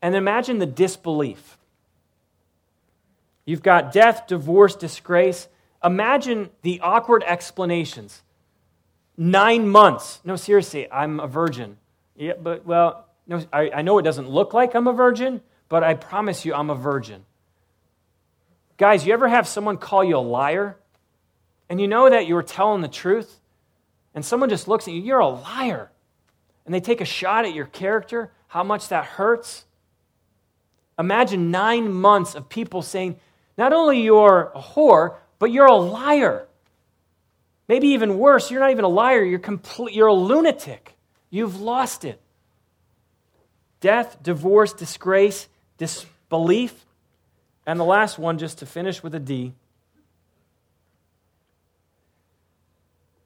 [0.01, 1.59] and imagine the disbelief.
[3.45, 5.49] You've got death, divorce, disgrace.
[5.83, 8.23] Imagine the awkward explanations.
[9.17, 10.21] Nine months.
[10.25, 11.77] No, seriously, I'm a virgin.
[12.15, 15.83] Yeah, but, well, no, I, I know it doesn't look like I'm a virgin, but
[15.83, 17.25] I promise you I'm a virgin.
[18.77, 20.77] Guys, you ever have someone call you a liar?
[21.69, 23.41] And you know that you were telling the truth?
[24.15, 25.91] And someone just looks at you, you're a liar.
[26.65, 29.65] And they take a shot at your character, how much that hurts.
[30.99, 33.17] Imagine nine months of people saying,
[33.57, 36.47] not only you're a whore, but you're a liar.
[37.69, 40.95] Maybe even worse, you're not even a liar, you're, complete, you're a lunatic.
[41.31, 42.21] You've lost it.
[43.81, 45.49] Death, divorce, disgrace,
[45.79, 46.85] disbelief.
[47.67, 49.53] And the last one, just to finish with a D,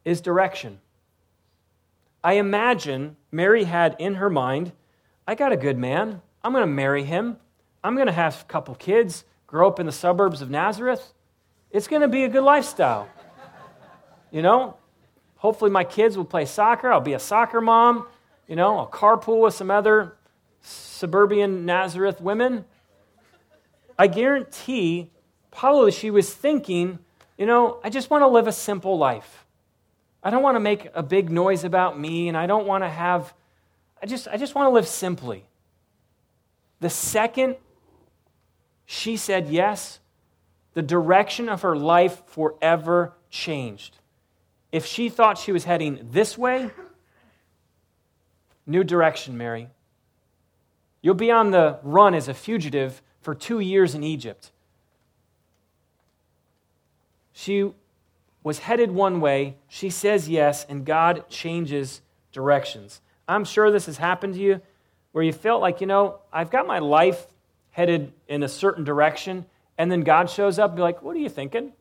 [0.05, 0.81] is direction.
[2.23, 4.73] I imagine Mary had in her mind,
[5.27, 6.23] I got a good man.
[6.45, 7.39] I'm going to marry him.
[7.83, 11.13] I'm going to have a couple kids, grow up in the suburbs of Nazareth.
[11.71, 13.09] It's going to be a good lifestyle.
[14.31, 14.77] You know,
[15.37, 16.93] hopefully my kids will play soccer.
[16.93, 18.07] I'll be a soccer mom.
[18.49, 20.17] You know, I'll carpool with some other
[20.61, 22.65] suburban Nazareth women.
[23.99, 25.11] I guarantee
[25.51, 26.99] probably she was thinking,
[27.39, 29.47] you know, I just want to live a simple life.
[30.23, 32.89] I don't want to make a big noise about me, and I don't want to
[32.89, 33.33] have,
[34.03, 35.45] I just, I just want to live simply.
[36.81, 37.57] The second
[38.87, 39.99] she said yes,
[40.75, 43.99] the direction of her life forever changed.
[44.71, 46.71] If she thought she was heading this way,
[48.65, 49.69] new direction, Mary.
[51.03, 54.53] You'll be on the run as a fugitive for two years in Egypt.
[57.33, 57.73] She
[58.45, 59.57] was headed one way.
[59.67, 63.01] She says yes, and God changes directions.
[63.27, 64.61] I'm sure this has happened to you
[65.11, 67.27] where you felt like, you know, I've got my life
[67.73, 69.45] headed in a certain direction,
[69.77, 71.73] and then God shows up and be like, what are you thinking?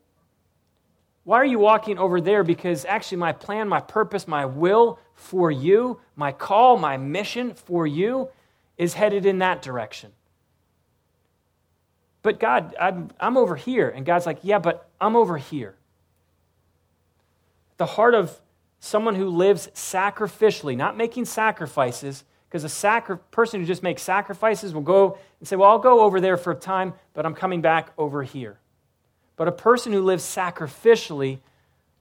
[1.26, 2.43] Why are you walking over there?
[2.43, 7.86] Because actually, my plan, my purpose, my will for you, my call, my mission for
[7.86, 8.30] you
[8.80, 10.12] is headed in that direction.
[12.26, 13.88] But God, I'm, I'm over here.
[13.88, 15.76] And God's like, yeah, but I'm over here.
[17.78, 18.42] The heart of
[18.80, 24.74] someone who lives sacrificially, not making sacrifices, because a sacri- person who just makes sacrifices
[24.74, 27.62] will go and say, well, I'll go over there for a time, but I'm coming
[27.62, 28.58] back over here.
[29.36, 31.38] But a person who lives sacrificially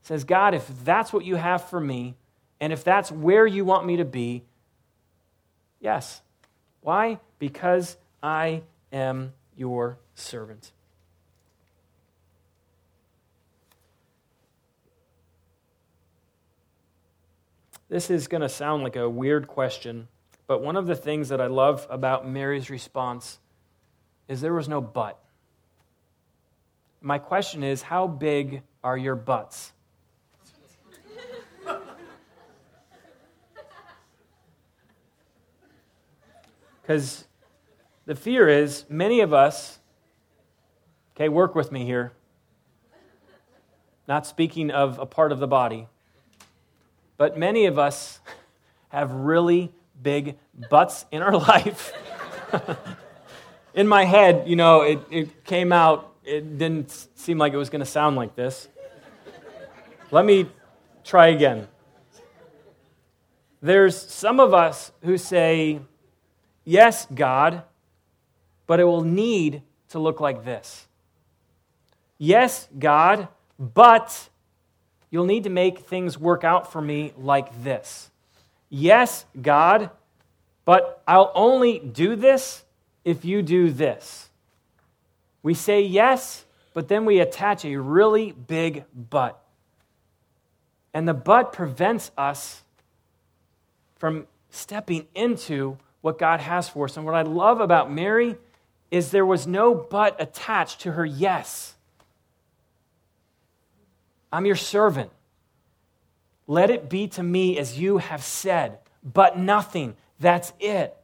[0.04, 2.14] says, God, if that's what you have for me,
[2.60, 4.42] and if that's where you want me to be,
[5.80, 6.22] yes.
[6.80, 7.18] Why?
[7.38, 10.72] Because I am your servant.
[17.88, 20.08] This is going to sound like a weird question,
[20.46, 23.38] but one of the things that I love about Mary's response
[24.26, 25.18] is there was no but.
[27.00, 29.72] My question is how big are your butts?
[36.80, 37.26] Because
[38.06, 39.78] the fear is many of us
[41.16, 42.10] Okay, work with me here.
[44.08, 45.86] Not speaking of a part of the body,
[47.16, 48.18] but many of us
[48.88, 50.36] have really big
[50.68, 51.92] butts in our life.
[53.74, 57.70] in my head, you know, it, it came out, it didn't seem like it was
[57.70, 58.66] going to sound like this.
[60.10, 60.50] Let me
[61.04, 61.68] try again.
[63.62, 65.80] There's some of us who say,
[66.64, 67.62] Yes, God,
[68.66, 70.88] but it will need to look like this.
[72.18, 74.28] Yes, God, but
[75.10, 78.10] you'll need to make things work out for me like this.
[78.70, 79.90] Yes, God,
[80.64, 82.64] but I'll only do this
[83.04, 84.28] if you do this.
[85.42, 89.40] We say yes, but then we attach a really big but.
[90.92, 92.62] And the but prevents us
[93.96, 96.96] from stepping into what God has for us.
[96.96, 98.36] And what I love about Mary
[98.90, 101.73] is there was no but attached to her yes.
[104.34, 105.12] I'm your servant.
[106.48, 109.94] Let it be to me as you have said, but nothing.
[110.18, 110.96] That's it.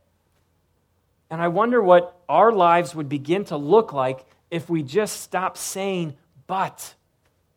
[1.31, 5.57] And I wonder what our lives would begin to look like if we just stop
[5.57, 6.17] saying
[6.49, 6.95] but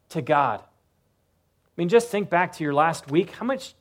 [0.10, 0.60] to God.
[0.60, 3.32] I mean, just think back to your last week.
[3.32, 3.74] How much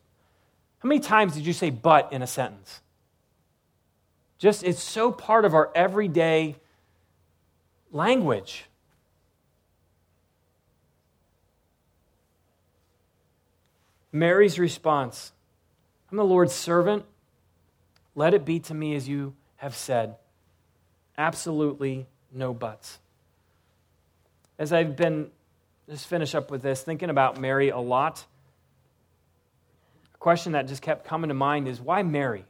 [0.78, 2.80] how many times did you say but in a sentence?
[4.38, 6.57] Just it's so part of our everyday
[7.90, 8.64] language.
[14.12, 15.32] Mary's response
[16.10, 17.06] I'm the Lord's servant.
[18.14, 20.16] Let it be to me as you have said.
[21.16, 22.98] Absolutely no buts.
[24.58, 25.30] As I've been,
[25.88, 28.26] just finish up with this, thinking about Mary a lot,
[30.14, 32.44] a question that just kept coming to mind is why Mary?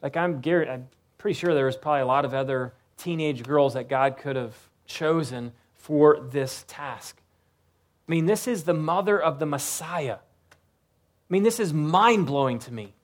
[0.00, 0.88] Like, I'm, I'm
[1.18, 4.54] pretty sure there was probably a lot of other teenage girls that God could have
[4.86, 7.16] chosen for this task.
[8.06, 10.18] I mean, this is the mother of the Messiah.
[11.28, 12.94] I mean, this is mind blowing to me.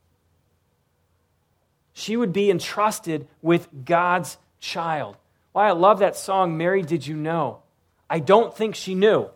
[1.93, 5.16] She would be entrusted with God's child.
[5.53, 7.62] Why, I love that song, Mary, Did You Know?
[8.09, 9.29] I don't think she knew.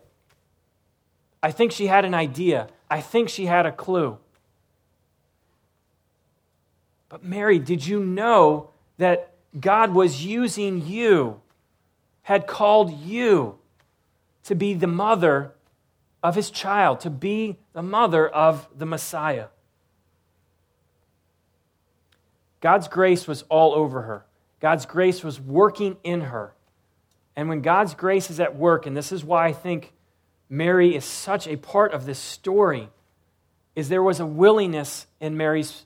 [1.43, 2.67] I think she had an idea.
[2.89, 4.17] I think she had a clue.
[7.09, 11.41] But, Mary, did you know that God was using you,
[12.23, 13.57] had called you
[14.43, 15.53] to be the mother
[16.23, 19.49] of his child, to be the mother of the Messiah.
[22.59, 24.25] God's grace was all over her.
[24.59, 26.55] God's grace was working in her.
[27.35, 29.93] And when God's grace is at work, and this is why I think
[30.49, 32.89] Mary is such a part of this story,
[33.75, 35.85] is there was a willingness in Mary's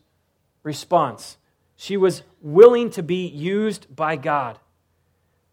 [0.63, 1.35] response.
[1.75, 4.57] She was willing to be used by God.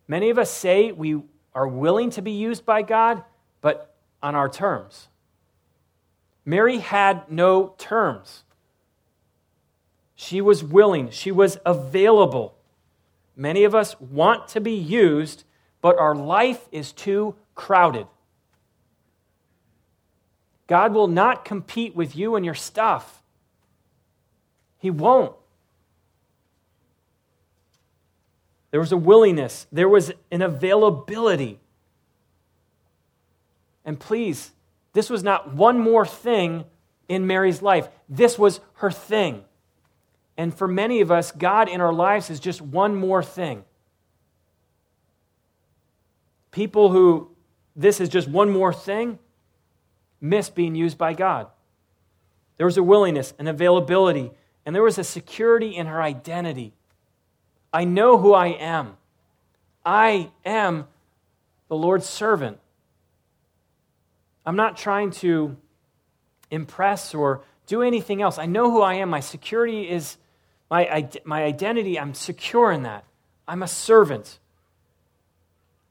[0.07, 1.21] Many of us say we
[1.53, 3.25] are willing to be used by God,
[3.61, 5.08] but on our terms.
[6.49, 8.43] Mary had no terms.
[10.15, 12.55] She was willing, she was available.
[13.37, 15.45] Many of us want to be used,
[15.83, 18.07] but our life is too crowded.
[20.67, 23.23] God will not compete with you and your stuff.
[24.79, 25.35] He won't.
[28.71, 31.61] There was a willingness, there was an availability.
[33.85, 34.53] And please,
[34.93, 36.65] this was not one more thing
[37.09, 39.45] in Mary's life, this was her thing.
[40.37, 43.65] And for many of us, God in our lives is just one more thing.
[46.51, 47.31] People who
[47.75, 49.19] this is just one more thing
[50.21, 51.47] miss being used by God.
[52.57, 54.33] There was a willingness, an availability,
[54.67, 56.75] and there was a security in her identity.
[57.73, 58.97] I know who I am.
[59.87, 60.89] I am
[61.69, 62.59] the Lord's servant.
[64.49, 65.59] I'm not trying to
[66.51, 68.39] impress or do anything else.
[68.39, 69.11] I know who I am.
[69.11, 70.17] My security is
[70.71, 73.05] my, my identity, I'm secure in that.
[73.47, 74.39] I'm a servant.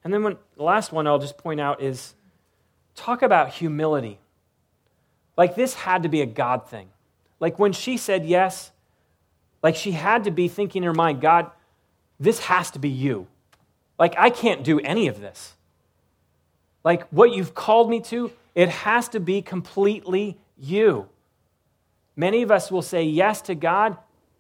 [0.04, 2.16] And then when, the last one I'll just point out is
[2.96, 4.18] talk about humility.
[5.38, 6.90] Like this had to be a God thing.
[7.40, 8.72] Like when she said yes,
[9.62, 11.52] like she had to be thinking in her mind, God,
[12.20, 13.28] this has to be you.
[14.00, 15.54] Like I can't do any of this.
[16.84, 21.08] Like what you've called me to, it has to be completely you.
[22.16, 23.96] Many of us will say yes to God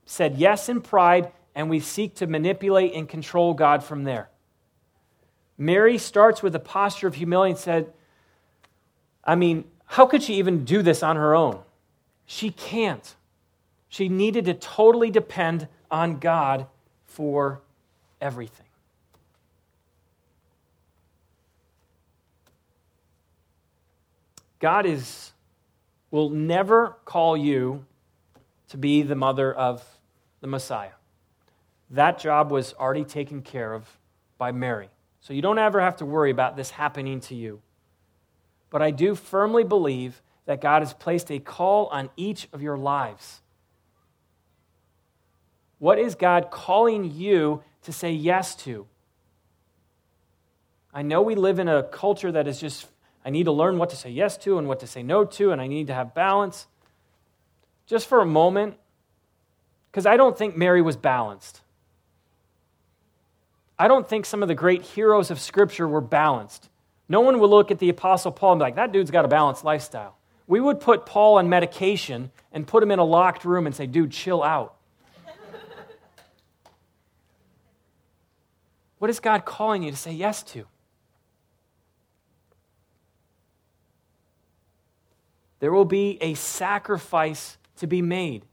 [0.05, 4.29] said yes in pride, and we seek to manipulate and control God from there.
[5.57, 7.93] Mary starts with a posture of humility and said,
[9.23, 11.59] I mean, how could she even do this on her own?
[12.25, 13.15] She can't.
[13.89, 16.67] She needed to totally depend on God
[17.05, 17.61] for
[18.21, 18.66] everything.
[24.59, 25.33] God is
[26.09, 27.85] will never call you
[28.69, 29.83] to be the mother of
[30.41, 30.91] the Messiah.
[31.89, 33.85] That job was already taken care of
[34.37, 34.89] by Mary.
[35.21, 37.61] So you don't ever have to worry about this happening to you.
[38.69, 42.77] But I do firmly believe that God has placed a call on each of your
[42.77, 43.41] lives.
[45.79, 48.87] What is God calling you to say yes to?
[50.93, 52.87] I know we live in a culture that is just,
[53.27, 55.51] I need to learn what to say yes to and what to say no to,
[55.51, 56.65] and I need to have balance.
[57.85, 58.77] Just for a moment,
[59.91, 61.59] because I don't think Mary was balanced.
[63.77, 66.69] I don't think some of the great heroes of Scripture were balanced.
[67.09, 69.27] No one would look at the Apostle Paul and be like, that dude's got a
[69.27, 70.15] balanced lifestyle.
[70.47, 73.87] We would put Paul on medication and put him in a locked room and say,
[73.87, 74.75] dude, chill out.
[78.99, 80.65] what is God calling you to say yes to?
[85.59, 88.45] There will be a sacrifice to be made.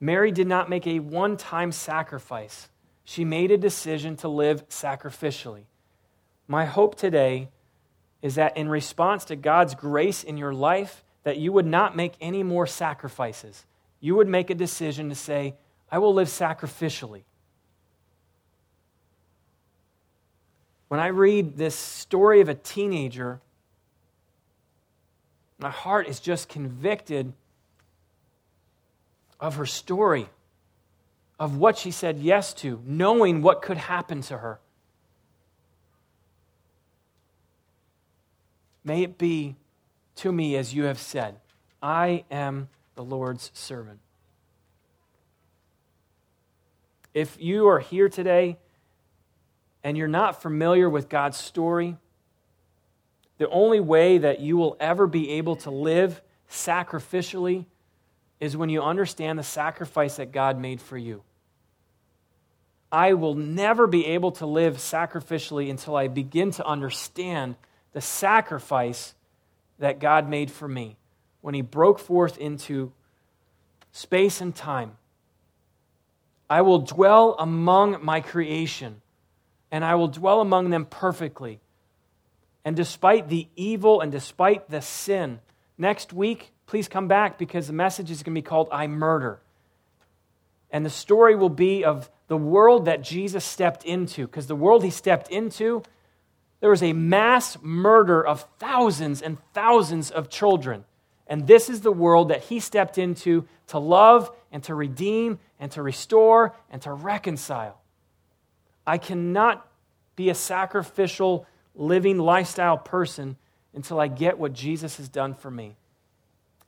[0.00, 2.68] Mary did not make a one time sacrifice,
[3.04, 5.64] she made a decision to live sacrificially.
[6.48, 7.48] My hope today
[8.20, 12.14] is that in response to God's grace in your life, that you would not make
[12.20, 13.64] any more sacrifices.
[14.00, 15.54] You would make a decision to say,
[15.90, 17.22] I will live sacrificially.
[20.88, 23.40] When I read this story of a teenager,
[25.62, 27.32] my heart is just convicted
[29.38, 30.28] of her story,
[31.38, 34.58] of what she said yes to, knowing what could happen to her.
[38.84, 39.54] May it be
[40.16, 41.36] to me as you have said,
[41.80, 44.00] I am the Lord's servant.
[47.14, 48.58] If you are here today
[49.84, 51.96] and you're not familiar with God's story,
[53.42, 57.64] the only way that you will ever be able to live sacrificially
[58.38, 61.24] is when you understand the sacrifice that God made for you.
[62.92, 67.56] I will never be able to live sacrificially until I begin to understand
[67.92, 69.12] the sacrifice
[69.80, 70.96] that God made for me
[71.40, 72.92] when He broke forth into
[73.90, 74.92] space and time.
[76.48, 79.02] I will dwell among my creation,
[79.72, 81.58] and I will dwell among them perfectly.
[82.64, 85.40] And despite the evil and despite the sin,
[85.76, 89.40] next week please come back because the message is going to be called I Murder.
[90.70, 94.82] And the story will be of the world that Jesus stepped into, because the world
[94.82, 95.82] he stepped into,
[96.60, 100.84] there was a mass murder of thousands and thousands of children.
[101.26, 105.70] And this is the world that he stepped into to love and to redeem and
[105.72, 107.78] to restore and to reconcile.
[108.86, 109.68] I cannot
[110.16, 113.36] be a sacrificial, living lifestyle person
[113.74, 115.76] until I get what Jesus has done for me.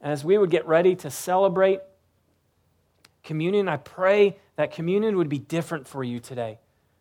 [0.00, 1.80] And as we would get ready to celebrate
[3.22, 6.59] communion, I pray that communion would be different for you today.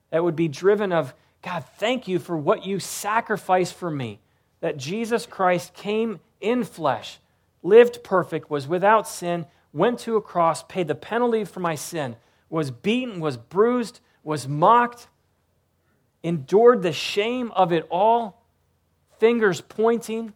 [0.09, 4.19] That would be driven of, God, thank you for what you sacrificed for me.
[4.61, 7.19] That Jesus Christ came in flesh,
[7.61, 12.15] lived perfect, was without sin, went to a cross, paid the penalty for my sin,
[12.49, 15.07] was beaten, was bruised, was mocked,
[16.23, 18.41] endured the shame of it all,
[19.19, 20.33] fingers pointing,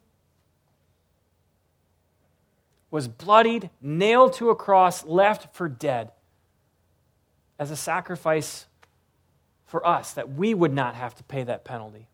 [2.92, 6.12] was bloodied, nailed to a cross, left for dead
[7.60, 8.68] as a sacrifice
[9.66, 12.08] for us, that we would not have to pay that penalty.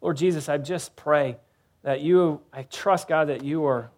[0.00, 1.36] Lord Jesus, I just pray
[1.82, 3.90] that you, I trust, God, that you are,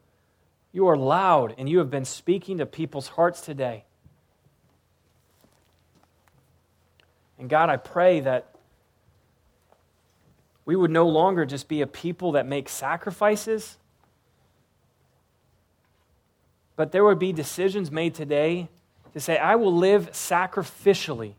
[0.72, 3.84] you are loud and you have been speaking to people's hearts today.
[7.40, 8.54] And God, I pray that
[10.66, 13.78] we would no longer just be a people that make sacrifices,
[16.76, 18.68] but there would be decisions made today
[19.14, 21.32] to say, I will live sacrificially.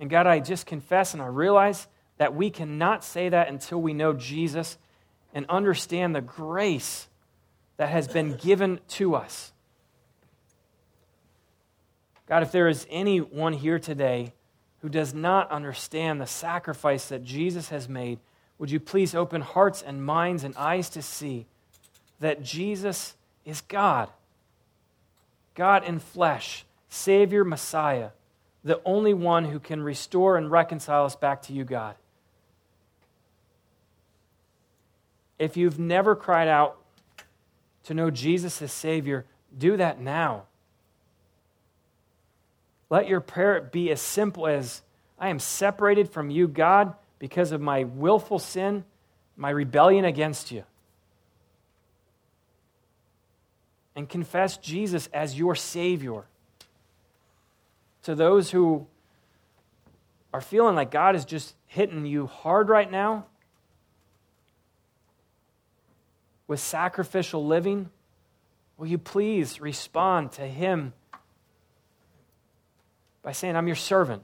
[0.00, 1.86] And God, I just confess and I realize
[2.18, 4.76] that we cannot say that until we know Jesus
[5.32, 7.06] and understand the grace
[7.76, 9.52] that has been given to us.
[12.26, 14.33] God, if there is anyone here today
[14.84, 18.18] who does not understand the sacrifice that Jesus has made,
[18.58, 21.46] would you please open hearts and minds and eyes to see
[22.20, 23.14] that Jesus
[23.46, 24.10] is God,
[25.54, 28.10] God in flesh, Savior, Messiah,
[28.62, 31.94] the only one who can restore and reconcile us back to you, God.
[35.38, 36.76] If you've never cried out
[37.84, 39.24] to know Jesus as Savior,
[39.56, 40.42] do that now.
[42.94, 44.80] Let your prayer be as simple as
[45.18, 48.84] I am separated from you, God, because of my willful sin,
[49.36, 50.62] my rebellion against you.
[53.96, 56.22] And confess Jesus as your Savior.
[58.04, 58.86] To those who
[60.32, 63.26] are feeling like God is just hitting you hard right now
[66.46, 67.90] with sacrificial living,
[68.76, 70.92] will you please respond to Him?
[73.24, 74.22] By saying, I'm your servant.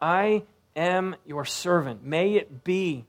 [0.00, 0.44] I
[0.76, 2.04] am your servant.
[2.04, 3.04] May it be